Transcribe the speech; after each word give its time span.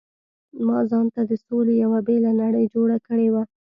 ما 0.65 0.79
ځانته 0.91 1.21
د 1.29 1.31
سولې 1.45 1.73
یو 1.83 1.91
بېله 2.07 2.31
نړۍ 2.41 2.65
جوړه 2.73 2.97
کړې 3.07 3.27
وه. 3.33 3.43